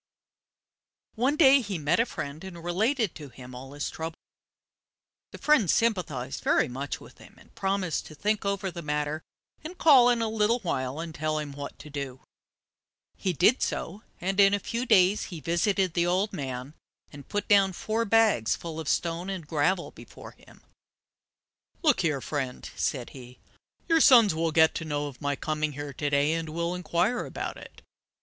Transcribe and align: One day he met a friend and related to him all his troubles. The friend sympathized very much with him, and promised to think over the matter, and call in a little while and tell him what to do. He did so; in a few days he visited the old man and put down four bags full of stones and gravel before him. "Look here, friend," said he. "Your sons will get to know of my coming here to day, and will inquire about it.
One 1.13 1.35
day 1.35 1.61
he 1.61 1.77
met 1.77 1.99
a 1.99 2.07
friend 2.07 2.43
and 2.43 2.63
related 2.63 3.13
to 3.13 3.29
him 3.29 3.53
all 3.53 3.73
his 3.73 3.91
troubles. 3.91 4.17
The 5.31 5.37
friend 5.37 5.69
sympathized 5.69 6.43
very 6.43 6.67
much 6.67 6.99
with 6.99 7.19
him, 7.19 7.35
and 7.37 7.53
promised 7.53 8.07
to 8.07 8.15
think 8.15 8.43
over 8.43 8.71
the 8.71 8.81
matter, 8.81 9.21
and 9.63 9.77
call 9.77 10.09
in 10.09 10.23
a 10.23 10.27
little 10.27 10.57
while 10.61 10.99
and 10.99 11.13
tell 11.13 11.37
him 11.37 11.51
what 11.51 11.77
to 11.77 11.91
do. 11.91 12.21
He 13.15 13.31
did 13.31 13.61
so; 13.61 14.01
in 14.19 14.39
a 14.39 14.57
few 14.57 14.87
days 14.87 15.25
he 15.25 15.39
visited 15.39 15.93
the 15.93 16.07
old 16.07 16.33
man 16.33 16.73
and 17.13 17.29
put 17.29 17.47
down 17.47 17.71
four 17.71 18.03
bags 18.03 18.55
full 18.55 18.79
of 18.79 18.89
stones 18.89 19.29
and 19.29 19.45
gravel 19.45 19.91
before 19.91 20.31
him. 20.31 20.63
"Look 21.83 22.01
here, 22.01 22.21
friend," 22.21 22.67
said 22.75 23.11
he. 23.11 23.37
"Your 23.87 24.01
sons 24.01 24.33
will 24.33 24.51
get 24.51 24.73
to 24.73 24.83
know 24.83 25.05
of 25.05 25.21
my 25.21 25.35
coming 25.35 25.73
here 25.73 25.93
to 25.93 26.09
day, 26.09 26.33
and 26.33 26.49
will 26.49 26.73
inquire 26.73 27.23
about 27.23 27.57
it. 27.57 27.83